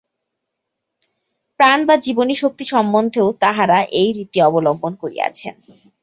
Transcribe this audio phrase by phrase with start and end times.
[1.59, 5.57] প্রাণ বা জীবনী-শক্তি সম্বন্ধেও তাঁহারা এই রীতি অবলম্বন করিয়াছিলেন।